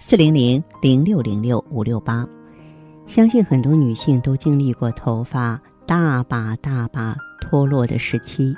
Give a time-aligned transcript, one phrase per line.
[0.00, 2.26] 四零零零六零六五六八，
[3.06, 8.54] 相信很多女性都经历过头发大把大把脱落的时期，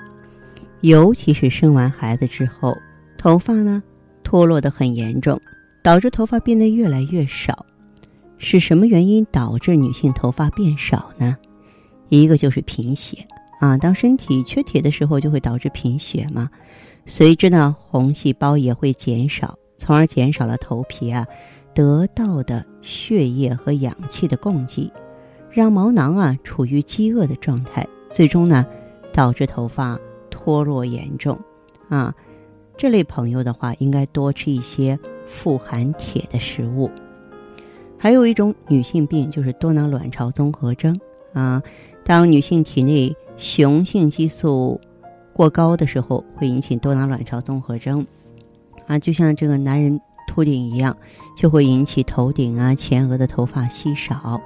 [0.83, 2.77] 尤其是生完孩子之后，
[3.19, 3.83] 头发呢
[4.23, 5.41] 脱落的很严重，
[5.83, 7.67] 导致头发变得越来越少。
[8.39, 11.37] 是什么原因导致女性头发变少呢？
[12.11, 13.27] 一个就是贫血
[13.59, 16.49] 啊，当身体缺铁的时候，就会导致贫血嘛，
[17.07, 19.57] 随之呢红细胞也会减少。
[19.81, 21.27] 从而减少了头皮啊
[21.73, 24.93] 得到的血液和氧气的供给，
[25.51, 28.67] 让毛囊啊处于饥饿的状态，最终呢
[29.11, 31.39] 导致头发脱落严重。
[31.89, 32.15] 啊，
[32.77, 36.91] 这类朋友的话，应该多吃一些富含铁的食物。
[37.97, 40.95] 还有一种女性病就是多囊卵巢综合征
[41.33, 41.63] 啊，
[42.05, 44.79] 当女性体内雄性激素
[45.33, 48.07] 过高的时候，会引起多囊卵巢综合征。
[48.91, 50.97] 啊，就像这个男人秃顶一样，
[51.37, 54.41] 就会引起头顶啊、前额的头发稀少。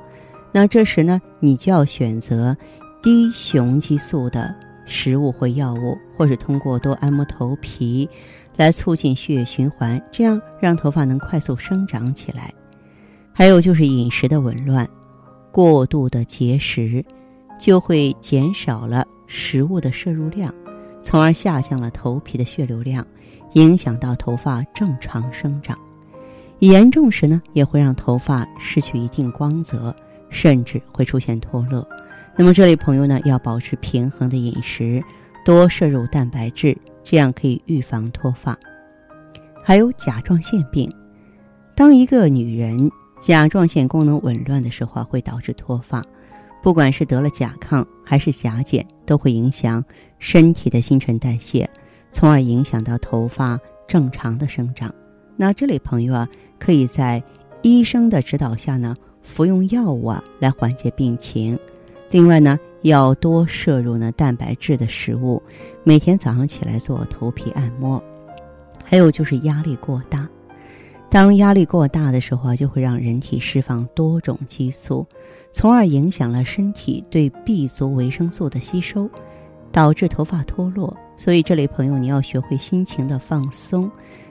[0.52, 2.54] 那这时呢，你就要选择
[3.02, 8.06] 低雄激素的食物或药物，或是通过多按摩头皮
[8.58, 12.52] 来促进血液循环，这样让头发能快速生长起来。
[13.32, 14.86] 还有就是饮食的紊乱，
[15.50, 17.02] 过度的节食
[17.58, 20.54] 就会减少了食物的摄入量，
[21.00, 23.06] 从而下降了头皮的血流量。
[23.54, 25.78] 影响到头发正常生长，
[26.60, 29.94] 严重时呢，也会让头发失去一定光泽，
[30.28, 31.86] 甚至会出现脱落。
[32.36, 35.02] 那么这类朋友呢，要保持平衡的饮食，
[35.44, 38.58] 多摄入蛋白质，这样可以预防脱发。
[39.62, 40.92] 还有甲状腺病，
[41.76, 46.02] 当一个女人甲状腺功能紊乱的时候，会导致脱发。
[46.60, 49.84] 不管是得了甲亢还是甲减，都会影响
[50.18, 51.68] 身体的新陈代谢。
[52.14, 54.94] 从而影响到头发正常的生长。
[55.36, 56.26] 那这类朋友啊，
[56.58, 57.22] 可以在
[57.60, 61.58] 医生的指导下呢，服用药物啊，来缓解病情。
[62.10, 65.42] 另外呢，要多摄入呢蛋白质的食物，
[65.82, 68.02] 每天早上起来做头皮按摩。
[68.84, 70.28] 还有就是压力过大，
[71.10, 75.04] 当压力过大的时候啊，就会让人体释放多种激素，
[75.50, 79.10] 从而影响了身体对 B 族维生素的吸收。
[79.72, 83.90] 导致头发脱落，所以这类朋友你要学会心情的放松，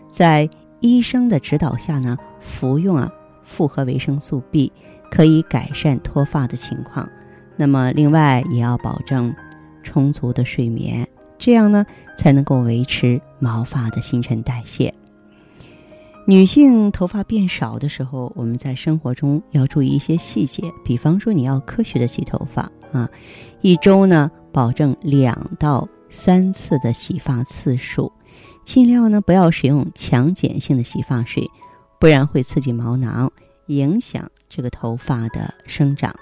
[0.10, 0.50] 在
[0.82, 3.12] 医生的指导下呢，服用啊
[3.44, 4.72] 复合维生素 B，
[5.10, 7.08] 可以改善脱发的情况。
[7.56, 9.34] 那么另外也要保证
[9.82, 11.08] 充足的睡眠，
[11.38, 11.86] 这样呢
[12.18, 14.94] 才能够维持毛发的新陈代谢。
[16.28, 23.10] 女性头发变少的时候，我们在生活中要注意一些细节，比方说你要科学的洗头发啊，
[23.62, 24.30] 一周呢。
[24.54, 28.10] 保证两到三次的洗发次数，
[28.64, 31.50] 尽量呢不要使用强碱性的洗发水，
[32.00, 33.30] 不然会刺激毛囊，
[33.66, 36.14] 影响这个头发的生长。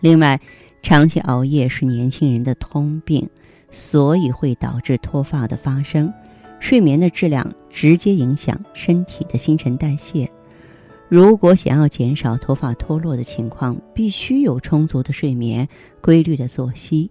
[0.00, 0.38] 另外，
[0.82, 3.28] 长期熬夜是年轻人的通病，
[3.70, 6.12] 所以会导致脱发的发生。
[6.60, 10.30] 睡眠的质量直接影响身体的新陈代谢。
[11.08, 15.66] 如果想要减少头发脱落的情况，必须有充足的睡眠，
[16.02, 17.10] 规律的作息。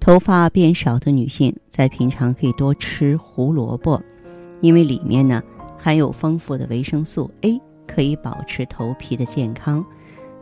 [0.00, 4.02] 头发变少的女性在平常可以多吃胡萝卜，
[4.62, 5.42] 因为里面呢
[5.78, 9.84] 含有丰富的维生素 A，可以保持头皮的健康。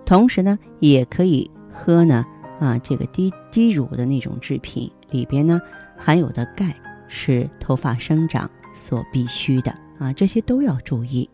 [0.06, 2.24] 同时呢，也可以喝呢
[2.60, 5.60] 啊这个低低乳的那种制品，里边呢
[5.96, 6.74] 含有的钙
[7.08, 11.28] 是头发生长所必须的啊，这些都要注意。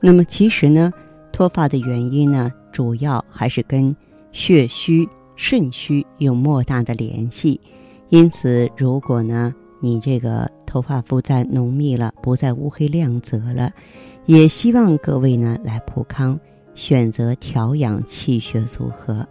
[0.00, 0.92] 那么其实呢，
[1.32, 3.94] 脱发的原因呢，主要还是跟
[4.32, 5.08] 血虚。
[5.38, 7.60] 肾虚有莫大的联系，
[8.08, 13.72] 因此，如果呢你这个头发不再浓密了，不再乌黑亮泽了，
[14.26, 16.38] 也希望各位呢来普康
[16.74, 19.24] 选择调养气血组合。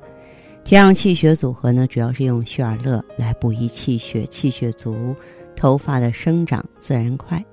[0.63, 5.13] 调养气血组合呢，主要是用血尔乐来补益气血，气血足，
[5.57, 7.43] 头发的生长自然快。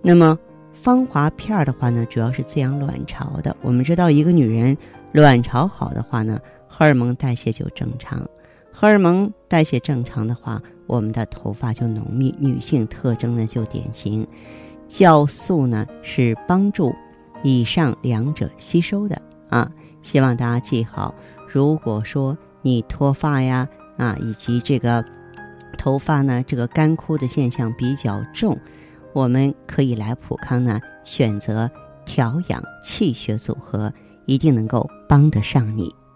[0.00, 0.38] 那么
[0.72, 3.54] 芳华片儿的话呢，主要是滋养卵巢的。
[3.60, 4.74] 我们知道，一个女人
[5.12, 6.40] 卵巢好的话呢。
[6.80, 8.26] 荷尔蒙代谢就正常，
[8.72, 12.34] 荷尔蒙代谢正常的话，我们的头发就浓密。
[12.38, 14.26] 女性特征呢就典型，
[14.88, 16.90] 酵素呢是帮助
[17.42, 19.70] 以上两者吸收的啊。
[20.00, 21.14] 希望大家记好，
[21.46, 23.68] 如果说你脱发呀
[23.98, 25.04] 啊，以及这个
[25.76, 28.58] 头发呢这个干枯的现象比较重，
[29.12, 31.70] 我们可以来普康呢选择
[32.06, 33.92] 调养气血组合，
[34.24, 35.94] 一定能够帮得上你。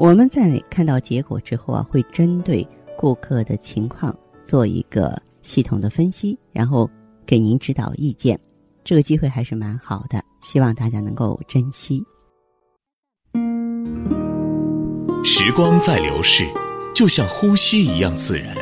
[0.00, 2.66] 我们在看到结果之后啊，会针对
[2.96, 6.88] 顾客的情况做一个系统的分析，然后
[7.26, 8.40] 给您指导意见。
[8.82, 12.02] 这个机会还是蛮好的，希望大家能够珍惜。
[15.22, 16.46] 时光在流逝，
[16.94, 18.56] 就像呼吸一样自然。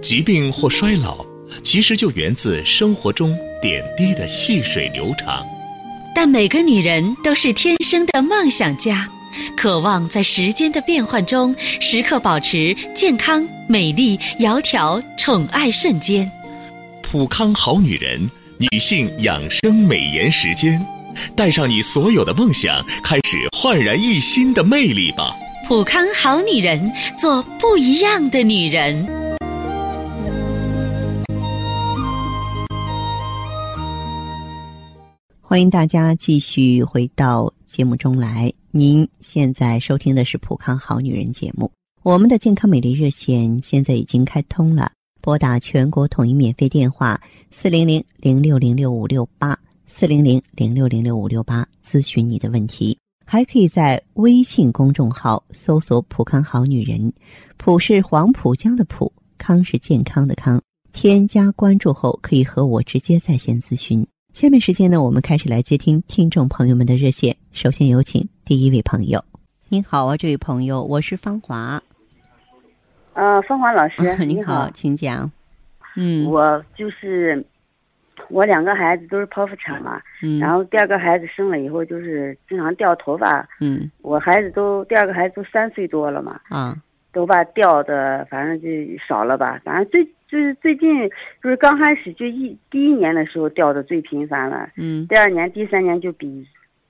[0.00, 1.26] 疾病或衰老，
[1.64, 5.44] 其实就源自生活中点滴的细水流长。
[6.14, 9.10] 但每个女人都是天生的梦想家，
[9.56, 16.30] 渴望在时间的变换中，时刻保持健康、美丽、窈窕、宠爱瞬间。
[17.02, 18.28] 普康好女人。
[18.58, 20.82] 女性养生美颜时间，
[21.36, 25.36] 带上你所有的梦想，开始焕然一新的魅力吧！
[25.68, 29.06] 普康好女人，做不一样的女人。
[35.42, 38.50] 欢迎大家继续回到节目中来。
[38.76, 44.92] 您现在收听的是普康好女人节目，我们的健康美丽热线现在已经开通了。
[45.22, 47.18] 拨打全国统一免费电话
[47.50, 57.10] 四零零零六零六五六八四零零零六零六五六八咨询你的问题，还可以在微信公众号搜索“浦康好女人”，
[57.56, 60.60] 浦是黄浦江的浦，康是健康的康。
[60.92, 64.06] 添加关注后，可以和我直接在线咨询。
[64.36, 67.34] 下面时间呢，我们开始来接听听众朋友们的热线。
[67.52, 69.24] 首先有请第一位朋友。
[69.70, 71.82] 您好啊，这位朋友，我是芳华。
[73.14, 75.32] 呃，芳华老师，您好，请讲。
[75.96, 77.42] 嗯，我就是
[78.28, 86.76] 我两个孩子都是剖腹产嘛，嗯，然后第二个孩子生了以后就是经常掉头发，嗯，我孩子都第二个孩子都三岁多了嘛，啊，
[87.14, 88.68] 头发掉的反正就
[89.08, 91.08] 少了吧，反正最就是最近
[91.42, 96.46] 就是刚开始就一第一年的时候掉的最频繁了，嗯，第二年第三年就比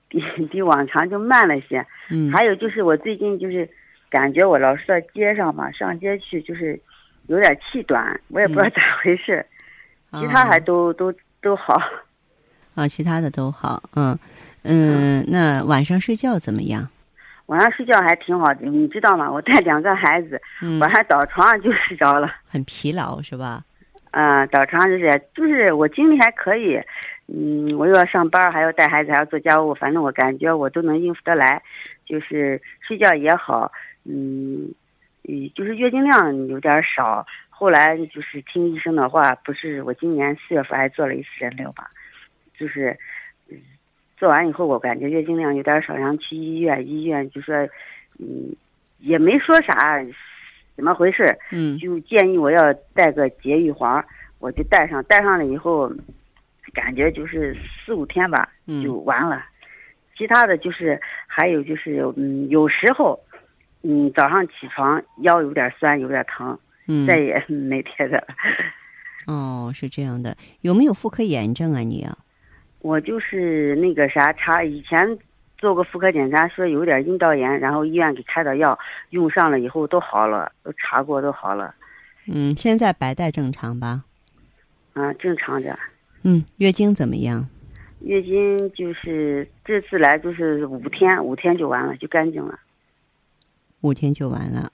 [0.07, 3.69] 比比往常就慢了些，嗯，还有就是我最近就是。
[4.09, 6.79] 感觉我老是在街上嘛，上街去就是
[7.27, 9.45] 有点气短，我也不知道咋回事，
[10.17, 11.77] 其他还都都都好。
[12.73, 14.17] 啊，其他的都好，嗯
[14.63, 16.87] 嗯，那晚上睡觉怎么样？
[17.47, 19.29] 晚上睡觉还挺好的，你知道吗？
[19.29, 20.41] 我带两个孩子，
[20.79, 22.33] 晚上倒床上就睡着了。
[22.45, 23.63] 很疲劳是吧？
[24.11, 26.79] 啊，倒床上就是就是我精力还可以，
[27.27, 31.61] 嗯，我又要上班，还要带孩子，还要做家务，反正我感觉我都能应付得来，
[32.05, 33.71] 就是睡觉也好。
[34.05, 34.73] 嗯，
[35.27, 37.25] 嗯，就是月经量有点少。
[37.49, 41.89] 后来就是听医生的话，不是我今年四月份还做了一次人流吧，
[42.57, 42.97] 就是，
[44.17, 47.55] 做完以后我感觉月经量有点少，然后去医院，医院就说，
[48.19, 48.55] 嗯，
[48.99, 50.03] 也没说啥，
[50.75, 51.37] 怎么回事？
[51.51, 54.03] 嗯，就建议我要带个节育环，
[54.39, 55.89] 我就带上，带上了以后，
[56.73, 58.49] 感觉就是四五天吧，
[58.83, 59.45] 就完了。
[60.17, 63.19] 其他的就是还有就是，嗯，有时候。
[63.83, 68.27] 嗯，早上起床腰有点酸，有点疼，嗯，再也没别的了。
[69.27, 71.79] 哦，是这样的，有没有妇科炎症啊？
[71.81, 72.17] 你啊？
[72.79, 75.17] 我就是那个啥查，以前
[75.57, 78.77] 做过妇科检查，说有点阴道炎，然后医院给开的药，
[79.09, 81.73] 用上了以后都好了，都查过都好了。
[82.27, 84.03] 嗯，现在白带正常吧？
[84.93, 85.77] 啊，正常的。
[86.23, 87.47] 嗯，月经怎么样？
[88.01, 92.59] 月经就是这次来就是五天，五天就完了，就干净了。
[93.81, 94.71] 五天就完了，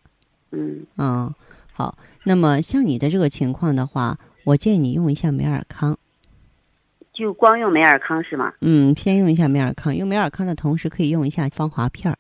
[0.52, 1.34] 嗯嗯，
[1.72, 1.98] 好。
[2.26, 5.98] 那么像你的这个情况的话，我建议你用一下美尔康。
[7.14, 8.54] 就光用美尔康是吗？
[8.62, 9.96] 嗯，先用一下美尔康。
[9.96, 12.18] 用美尔康的同时，可以用一下芳华片儿。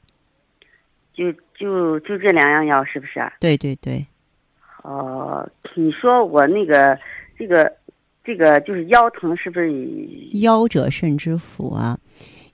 [1.13, 3.33] 就就就这两样药是不是啊？
[3.39, 4.05] 对对对。
[4.83, 6.97] 哦，你说我那个
[7.38, 7.71] 这个
[8.23, 9.71] 这个就是腰疼，是不是？
[10.33, 12.00] 腰者肾之府啊，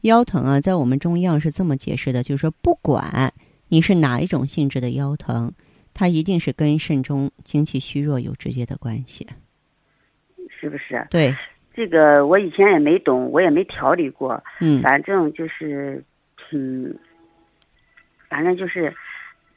[0.01, 3.33] 腰疼啊，在我们中医药是这么解释的，就是说不管。
[3.71, 5.53] 你是哪一种性质的腰疼？
[5.93, 9.27] 它一定是跟肾中精气虚弱有直接的关系，
[10.49, 11.05] 是不是？
[11.11, 11.35] 对，
[11.73, 14.41] 这个我以前也没懂，我也没调理过。
[14.59, 16.03] 嗯，反正就是，
[16.51, 16.93] 嗯，
[18.27, 18.93] 反正就是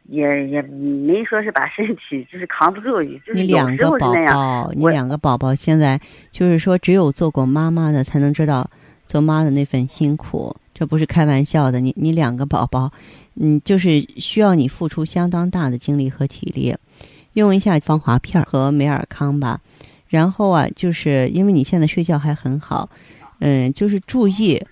[0.04, 4.14] 也也没说是把身体就是扛不住，就是你有时两个宝。
[4.26, 6.00] 宝，你两个宝宝现在
[6.31, 8.71] 就是说，只有做过妈妈的才能知道
[9.07, 11.81] 做妈的那份辛苦，这不是开玩笑的。
[11.81, 12.92] 你你两个宝宝，
[13.40, 16.76] 嗯，就是需要你付出相当大的精力和体力。
[17.35, 19.59] 用一下芳华片和美尔康吧，
[20.12, 22.87] 然后啊，就是因为你现在睡觉还很好，
[23.40, 24.62] 嗯，就是注意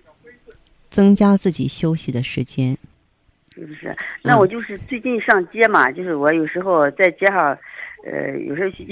[0.91, 2.77] 增加自己休息的时间。
[3.55, 3.97] 是不是？
[4.23, 7.57] 那我就是最近上街嘛，就是我有时候在街上，
[8.05, 8.87] 呃，有时候去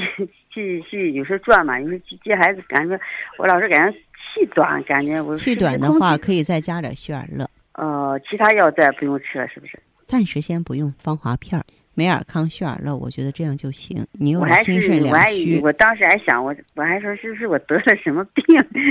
[0.48, 2.98] 去 去，有时候转嘛，有时候去接孩子，感觉
[3.36, 7.46] 我老是感觉气短，感觉我气短的话，可以再加点血尔乐。
[7.74, 9.78] 呃，其他药再不用吃了，是不是？
[10.06, 11.64] 暂时先不用芳华片儿。
[11.98, 14.06] 美尔康、血尔乐，我觉得这样就行。
[14.12, 18.44] 你又心肾是我还两虚我当时还想我我还说是不是我得了什么病？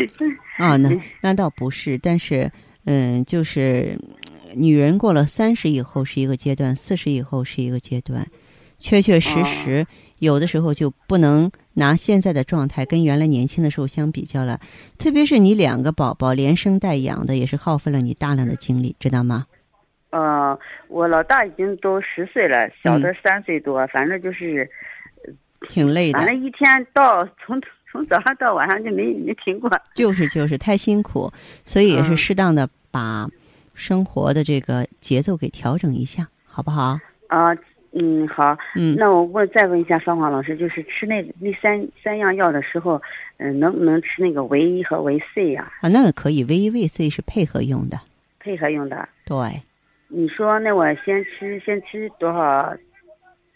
[0.59, 0.75] 啊？
[0.75, 0.89] 那
[1.23, 2.51] 那倒不是，但是
[2.83, 3.97] 嗯，就是
[4.53, 8.27] 女人过了三十以后是一个阶段，四十以后是一个阶段，
[8.77, 9.87] 确确实实、
[10.19, 14.59] 有的时候就不能拿现在的状态跟原来年轻的时候相比较了。
[14.97, 19.45] 特别是你两个宝宝连生带养的，也是耗费了你大量的精力，知道吗？
[20.17, 24.67] 呃，我老大已经都十岁了，小的三岁多，反正就是
[25.69, 26.25] 挺累的反。
[26.25, 29.69] 正一天到从 从早上到晚上就没没停过。
[29.93, 31.31] 就是就是太辛苦，
[31.63, 33.27] 所以也是嗯适当的把
[33.75, 36.97] 生活的这个节奏给调整一下，好不好？
[37.27, 37.55] 啊，
[37.91, 42.99] 嗯，好，嗯，那我问再问一下芳华老师，就是吃那那三三样药的时候，
[43.37, 47.99] 嗯、能不能吃那个维 E 和维 C 呀、啊，那个可以，维 E 维 C 是配合用的，
[48.39, 49.07] 配合用的？
[49.25, 49.61] 对，
[50.09, 52.75] 你说那我先吃先吃多少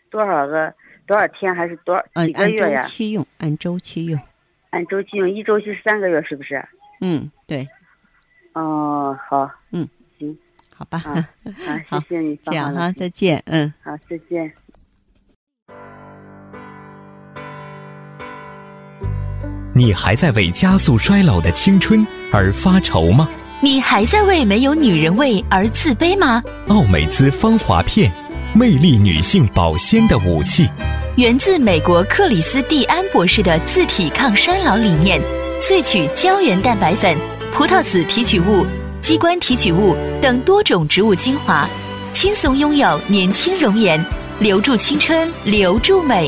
[0.10, 0.74] 多少个
[1.08, 2.82] 多少天还是多少嗯、按周几个月呀？
[2.82, 4.20] 期用，按周期用，
[4.72, 6.64] 按周期用，一周期是三个月，是不是？
[7.00, 7.68] 嗯，对，
[8.54, 9.88] 哦，好，嗯，
[10.20, 10.38] 行
[10.76, 11.28] 好吧，啊
[11.88, 13.74] 好，谢谢你，这样哈，再见，嗯。
[13.84, 14.52] 好，再见。
[19.74, 23.30] 你还在为加速衰老的青春而发愁吗？
[23.64, 26.42] 你还在为没有女人味而自卑吗？
[26.70, 28.12] 奥美姿芳华片，
[28.56, 30.68] 魅力女性保鲜的武器。
[31.16, 35.22] 源自美国克里斯蒂安博士的自体抗衰老理念，
[35.60, 37.16] 萃取胶原蛋白粉、
[37.54, 38.66] 葡萄籽提取物、
[39.00, 41.70] 鸡冠提取物等多种植物精华，
[42.14, 44.04] 轻松拥有年轻容颜，
[44.40, 46.28] 留住青春，留住美。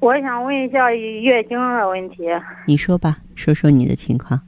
[0.00, 2.24] 我想问一下月经的问题。
[2.66, 4.40] 你说吧，说说你的情况。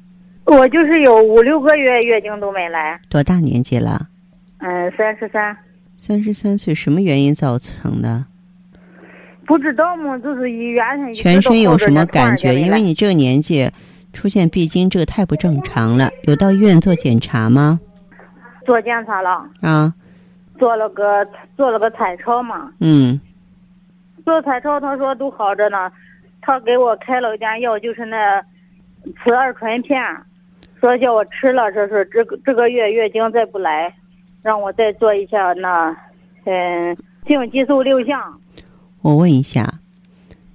[0.44, 4.08] 我就是有五六个月月经都没来，多大年纪了？
[4.58, 5.56] 嗯，三十三，
[5.98, 8.24] 三十三岁，什么原因造成的？
[9.46, 12.54] 不知道嘛，就是一直全身有什么感觉？
[12.54, 13.68] 因为你这个年纪
[14.12, 16.10] 出现闭经，这个太不正常了。
[16.24, 17.80] 有到医院做检查吗？
[18.64, 19.92] 做检查了，啊，
[20.58, 21.26] 做了个
[21.56, 23.20] 做了个彩超嘛，嗯，
[24.30, 25.90] 做彩超他说都好着呢，
[26.40, 28.40] 他给我开了一家药，就是那
[29.24, 30.00] 雌二醇片，
[30.78, 33.92] 说叫我吃了，说是这个这个月月经再不来，
[34.40, 35.90] 让我再做一下那
[36.44, 36.96] 嗯
[37.26, 38.40] 性激素六项。
[39.02, 39.66] 我问一下，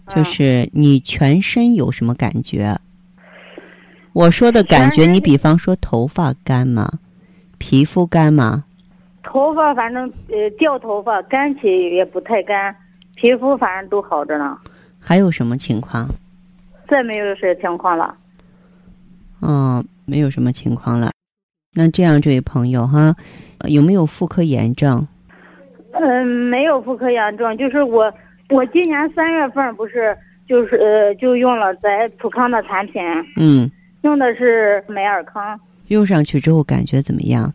[0.08, 2.78] 就嗯是你全身有什么感觉？
[4.14, 6.90] 我说的感觉，你比方说头发干吗？
[7.58, 8.64] 皮肤干吗？
[9.22, 12.74] 头发反正呃掉头发，干起也不太干，
[13.16, 14.58] 皮肤反正都好着呢，
[15.00, 16.08] 还有什么情况？
[16.90, 18.16] 再没有这情况了。
[19.42, 21.12] 嗯，没有什么情况了。
[21.74, 23.16] 那这样，这位朋友哈，
[23.60, 25.08] 呃有没有妇科炎症？
[25.92, 28.14] 嗯，没有妇科炎症，就是我
[28.50, 30.16] 我今年三月份不是
[30.48, 33.02] 就是呃就用了咱普康的产品，
[33.38, 33.70] 嗯，
[34.02, 37.54] 用的是美尔康，用上去之后感觉怎么样？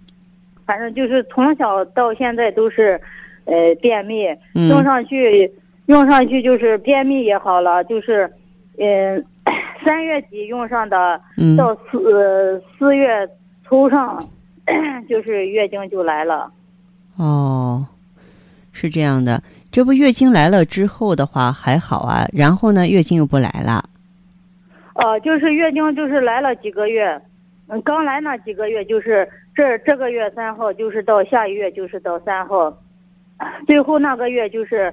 [0.66, 3.00] 反正就是从小到现在都是，
[3.50, 5.52] 呃，便秘，嗯用上去
[5.86, 8.30] 用上去就是便秘也好了，就是，
[8.78, 9.24] 嗯、
[9.84, 13.28] 三月底用上的，嗯到四呃四月
[13.64, 14.24] 初上，
[15.08, 16.52] 就是月经就来了。
[17.16, 17.84] 哦，
[18.72, 19.42] 是这样的，
[19.72, 23.82] 这不月经来了之后的话还好啊，然后呢，月经又不来了。
[24.94, 27.20] 呃，就是月经就是来了几个月，
[27.68, 32.72] 嗯，刚来那几个月就是这这个月三号，就是到下一月就是到三号，
[33.66, 34.92] 最后那个月就是，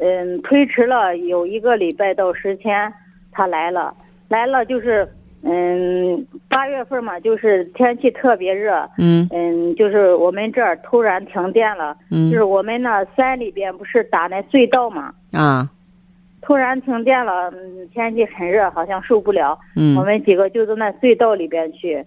[0.00, 2.92] 嗯，推迟了有一个礼拜到十天，
[3.32, 3.94] 他来了，
[4.28, 5.08] 来了就是，
[5.42, 15.70] 嗯，八月份嘛，就是天气特别热，嗯嗯，就是我们这儿突然停电了，嗯就是我们那山里边不是打那隧道嘛，啊
[16.42, 19.50] 突然停电了，嗯，天气很热，好像受不了。
[19.50, 22.04] 我嗯们几个就在那隧道里边去。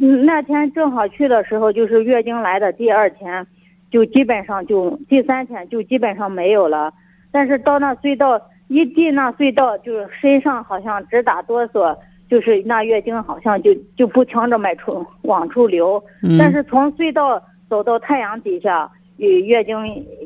[0.00, 3.46] 嗯，那天正好去的时候，就是月经来的第二天，
[3.94, 6.92] 就基本上就第三天就基本上没有了。
[7.30, 11.96] 但是到那隧道一进那隧道，就是身上好像直打哆嗦，
[12.28, 16.02] 就是那月经好像就就不停着往出往出流。
[16.24, 19.76] 嗯，但是从隧道走到太阳底下，月月经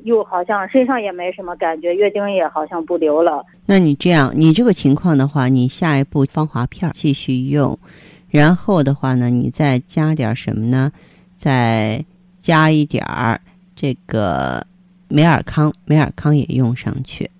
[0.04, 3.44] 又好像身上也没什么感觉，月经也好像不流了。
[3.66, 7.78] 那你这样，你这个情况的话，你下一步芳华片儿继续用，
[8.30, 10.90] 然后的话呢，你再加点儿什么呢？
[11.36, 12.02] 再
[12.40, 13.40] 加一点儿
[13.80, 14.66] 这个
[15.06, 17.30] 美尔康，美尔康也用上去。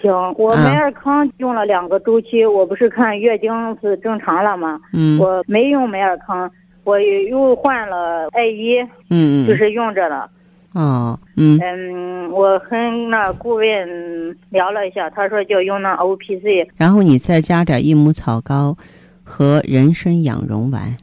[0.00, 3.50] 行，我啊美尔康用了两个周期，我不是看月经
[3.80, 4.80] 是正常了吗？
[4.92, 6.48] 嗯我没用美尔康，
[6.84, 8.78] 我又换了艾依，
[9.10, 10.30] 嗯嗯，就是用着了。
[10.72, 18.76] 哦，嗯嗯，我跟那顾问聊了一下，他说就用那 O P C，然后你再加点益母草膏
[19.24, 20.96] 和人参养荣丸，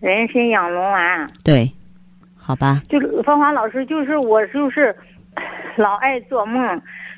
[0.00, 1.26] 人参养荣丸。
[1.42, 1.70] 对，
[2.48, 2.82] 好吧？
[2.88, 4.96] 就是芳华老师，就是我就是
[5.76, 6.64] 老爱做梦，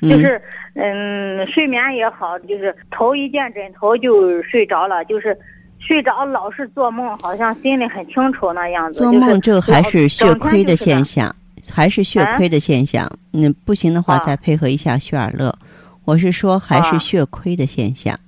[0.01, 0.41] 嗯就是
[0.73, 5.37] 嗯睡眠也好，就是头一见枕头就睡着了，就是
[5.79, 8.99] 睡着老是做梦，好像心里很清楚那样子。
[8.99, 11.33] 做梦这个还是血亏的现象。
[11.63, 13.09] 象，还是血亏的现象。
[13.31, 15.55] 嗯，不行的话啊再配合一下血尔乐。
[16.03, 18.19] 我是说还是啊血亏的现象。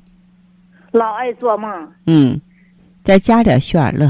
[0.93, 2.39] 老爱做梦，嗯，
[3.03, 4.09] 再加点血尔乐。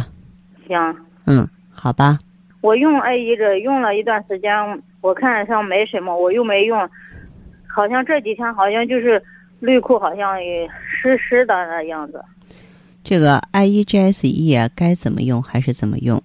[0.67, 0.77] 行，
[1.25, 2.19] 嗯，好吧。
[2.63, 4.49] 我用艾依这用了一段时间，
[5.01, 6.89] 我看上没什么，我又没用，
[7.67, 9.21] 好像这几天好像就是
[9.59, 12.23] 内裤好像也湿湿的那样子。
[13.03, 16.23] 这个 I E G S E 啊，该怎么用还是怎么用。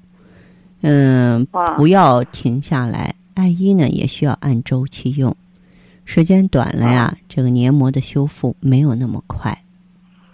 [0.83, 3.17] 嗯，啊不要停下来。
[3.35, 5.37] 艾依呢也需要按周期用，
[6.05, 9.51] 时间短了呀，这个黏膜的修复没有那么快。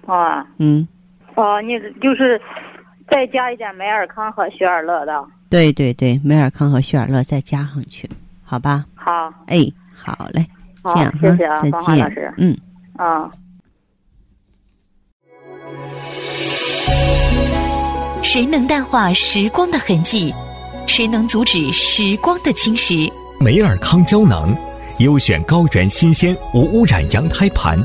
[0.05, 0.87] 啊嗯，
[1.35, 2.39] 哦，你就是
[3.09, 5.27] 再加一点美尔康和雪尔乐的。
[5.55, 8.11] 对对对，美尔康和雪尔乐再加上去，
[8.43, 8.85] 好吧？
[8.97, 9.65] 好，哎，
[9.95, 10.45] 好嘞，
[10.83, 12.35] 好这样，哈，谢谢啊，再芳华老师见。。
[12.39, 12.59] 嗯。
[12.97, 13.31] 啊。
[18.21, 20.35] 谁能淡化时光的痕迹？
[20.89, 23.09] 谁能阻止时光的侵蚀？
[23.39, 24.53] 美尔康胶囊，
[24.99, 27.81] 优选高原新鲜无污染羊胎盘，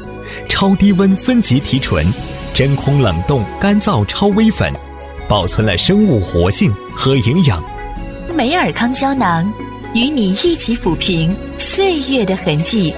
[0.48, 2.04] 超低温分级提纯，
[2.52, 4.74] 真空冷冻干燥超微粉，
[5.30, 7.64] 保存了生物活性和营养。
[8.36, 9.46] 美尔康胶囊
[9.94, 12.92] 与你一起抚平岁月的痕迹。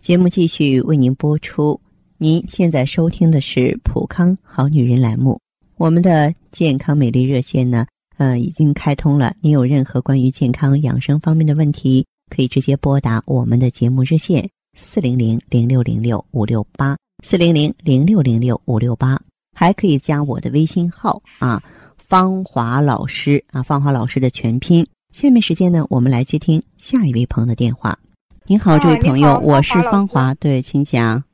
[0.00, 1.78] 节目继续为您播出。
[2.16, 5.38] 您现在收听的是《普康好女人》栏目。
[5.76, 9.34] 我们的健康美丽热线呢，呃，已经开通了。
[9.42, 19.18] 您有任何关于健康养生方面的问题，可以直接拨打我们的节目热线四零零零六零六五六八四零零零六零六五六八，
[19.54, 21.62] 还可以加我的微信号啊，
[21.96, 24.86] 芳华老师啊，芳华老师的全拼。
[25.12, 27.98] 下面时间呢，我们来接听下一位朋友的电话。
[28.44, 31.24] 您好，啊这位朋友，我是芳华对，请讲。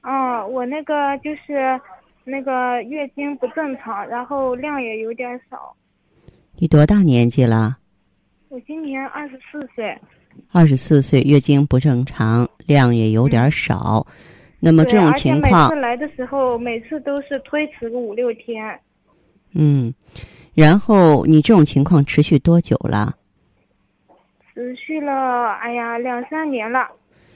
[0.00, 1.78] 嗯，我那个就是
[2.24, 5.76] 那个月经不正常，然后量也有点少。
[6.56, 7.76] 你多大年纪了？
[8.54, 9.98] 我今年二十四岁。
[10.52, 14.06] 二十四岁，月经不正常，量也有点少。
[14.60, 18.78] 那么，这种情况次，来的时候，每次都是推迟个五六天。
[19.54, 19.92] 嗯，
[20.54, 23.16] 然后你这种情况持续多久了？
[24.54, 26.86] 持续了，哎呀，两三年了，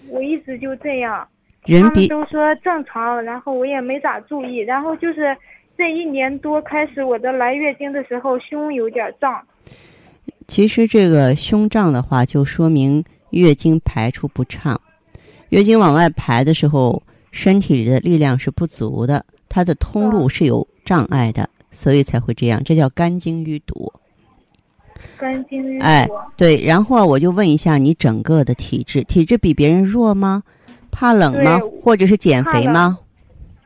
[0.09, 1.27] 我一直就这样。
[1.65, 5.37] 人比都说正常，然后我也没咋注意，然后就是
[5.77, 9.45] 这一年多开始，我的来月经的时候胸有点胀。
[10.49, 14.81] 其实这个胸胀的话，就说明月经排出不畅。
[15.51, 23.93] 月经往外排的时候，身体里的力量是不足的，它的通路是有障碍的，所以才会这样，这叫肝经淤堵。
[25.19, 25.85] 肝经淤堵。
[25.85, 30.43] 哎，对，然后我就问一下你整个的体质，体质比别人弱吗？
[30.91, 31.61] 怕冷吗？
[31.83, 32.99] 或者是减肥吗？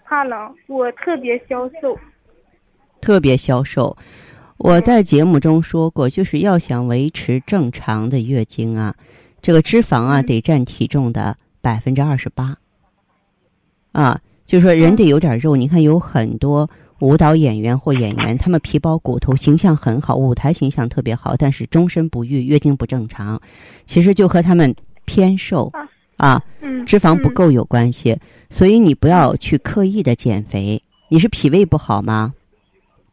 [0.04, 1.96] 怕冷，我特别消瘦。
[3.00, 3.96] 特别消瘦。
[4.64, 8.94] 我在节目中说过，就是要想维持正常的月经啊，
[9.42, 12.54] 这个脂肪啊得占体重的百分之二十八。
[13.90, 15.56] 啊，就是说人得有点肉。
[15.56, 16.70] 你看，有很多
[17.00, 23.40] 舞蹈演员或演员，他们皮包骨头，形象很好，舞台形象特别好，但是终身不育，月经不正常，
[23.84, 24.72] 其实就和他们
[25.04, 25.72] 偏瘦
[26.18, 26.40] 啊，
[26.86, 28.16] 脂肪不够有关系。
[28.48, 30.80] 所以你不要去刻意的减肥。
[31.08, 32.32] 你是脾胃不好吗？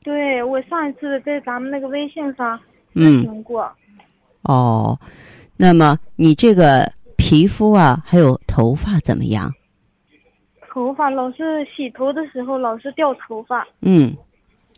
[0.10, 2.60] 对，我上一次在咱们那个微信上
[2.96, 3.72] 咨询过。
[4.42, 5.00] 哦，
[5.56, 9.54] 那么你这个皮肤啊，还有头发怎么样？
[10.68, 13.68] 头发老是洗头的时候老是掉头发。
[13.82, 14.18] 嗯，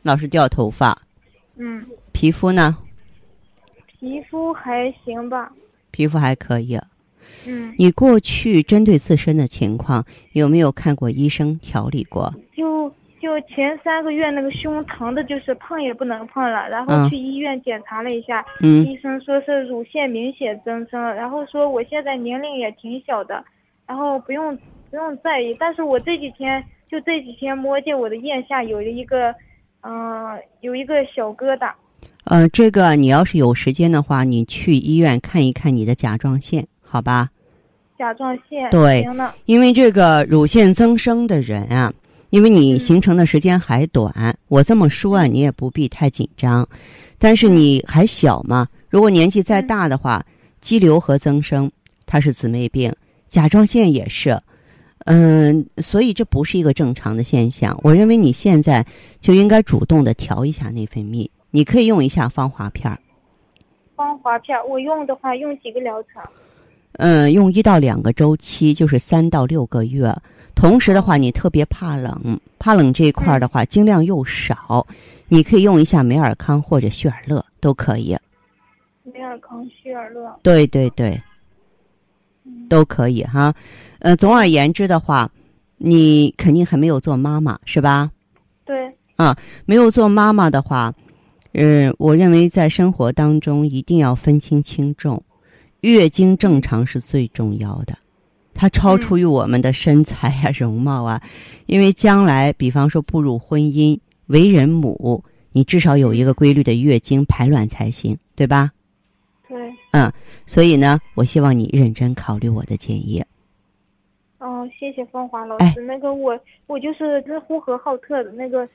[0.03, 1.01] 老是掉头发。
[1.55, 1.85] 嗯。
[2.11, 2.77] 皮肤呢？
[3.85, 5.49] 皮肤还行吧。
[5.91, 6.77] 皮肤还可以。
[7.45, 7.73] 嗯。
[7.77, 12.33] 你过去针对自身的情况有没有看过医生调理过？
[12.53, 23.43] 就就前三个月那个胸疼的，就是碰也不能碰了，然后去医院检查了一下，嗯，医生说是乳腺明显增生，然后说我现在年龄也挺小的，
[23.85, 24.57] 然后不用。
[24.91, 29.33] 不用在意，但是我这几天就这几天摸见我的腋下有一个，
[29.83, 31.71] 嗯，有一个小疙瘩。
[32.25, 37.29] 呃，这个你要是有时间的话，你去医院看一看你的甲状腺，好吧？
[37.97, 38.69] 甲状腺。
[38.69, 39.07] 对，
[39.45, 41.93] 因为这个乳腺增生的人啊，
[42.31, 46.67] 因为你形成的时间还短，我这么说啊，你也不必太紧张。
[47.19, 50.25] 但是你还小嘛，如果年纪再大的话，
[50.61, 51.69] 肌瘤和增生
[52.05, 52.91] 它是姊妹病，
[53.27, 54.41] 甲状腺也是。
[55.05, 57.77] 嗯，所以这不是一个正常的现象。
[57.83, 58.85] 我认为你现在
[59.19, 62.97] 就应该主动的调一下内分泌，你可以用一下芳华片儿。
[63.95, 66.23] 芳华片儿，我用的话用几个疗程？
[67.01, 70.15] 嗯，用一到两个周期，就是三到六个月。
[70.53, 74.85] 同时的话，你特别怕冷，怕冷这一块儿的话，经量又少，
[75.27, 78.15] 你可以用一下美尔康或者旭尔乐都可以。
[79.03, 80.39] 美尔康、旭尔乐。
[80.43, 81.19] 对对对。
[82.69, 83.53] 都可以哈，
[83.99, 85.29] 呃，总而言之的话，
[85.77, 88.11] 你肯定还没有做妈妈是吧？
[88.63, 88.95] 对。
[89.15, 89.35] 啊，
[89.65, 90.93] 没有做妈妈的话，
[91.53, 95.21] 嗯，我认为在生活当中一定要分清轻重，
[95.81, 97.97] 月经正常是最重要的，
[98.53, 101.21] 它超出于我们的身材啊、容貌啊，
[101.65, 108.71] 因为将来，比方说步入婚姻、为人母，你至少有一个规律的月经排卵才行，对吧？
[109.47, 109.57] 对，
[109.91, 110.11] 嗯，
[110.45, 113.23] 所以呢，我希望你认真考虑我的建议。
[114.37, 115.81] 哦，谢谢芳华老师。
[115.81, 118.67] 那个我我就是这呼和浩特的那个。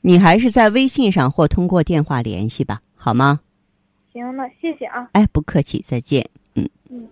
[0.00, 3.40] 你还是在微信上或通过电话联系吧，好吗？
[4.18, 5.08] 行，那谢谢啊。
[5.12, 6.28] 哎，不客气，再见。
[6.54, 7.08] 嗯嗯。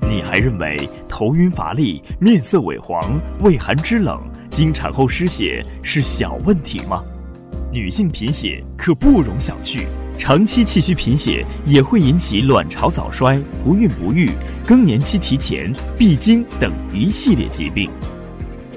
[0.00, 4.18] 你还认为头晕乏力、面色萎黄、畏寒肢冷、
[4.50, 7.04] 经产后失血是小问题吗？
[7.70, 9.86] 女性贫血可不容小觑，
[10.18, 14.30] 长期气虚贫血也会引起卵巢早衰、不孕不育、
[14.66, 17.90] 更年期提前、闭经等一系列疾病。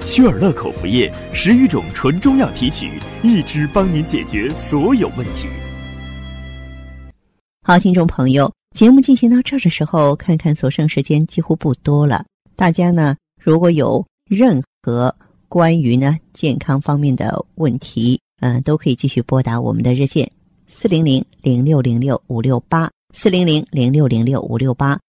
[0.05, 5.47] 薛尔乐口服液十余种纯中药提取，一支帮您解决所有问题。
[7.61, 12.25] 好，听众朋友，节目进行到这儿的时候，看看所剩时间几乎不多了。
[12.55, 15.15] 大家呢，如果有任何
[15.47, 20.31] 关于呢健康方面的问题，嗯，都可以继续拨打我们的热线
[20.67, 24.99] 四零零零六零六五六八四零零零六零六五六八，